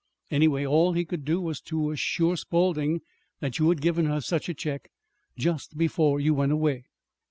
Anyway, 0.31 0.65
all 0.65 0.93
he 0.93 1.05
could 1.05 1.23
do 1.23 1.39
was 1.39 1.61
to 1.61 1.91
assure 1.91 2.35
Spawlding 2.35 3.01
that 3.39 3.59
you 3.59 3.69
had 3.69 3.81
given 3.83 4.07
her 4.07 4.19
such 4.19 4.49
a 4.49 4.53
check 4.55 4.89
just 5.37 5.77
before 5.77 6.19
you 6.19 6.33
went 6.33 6.51
away." 6.51 6.85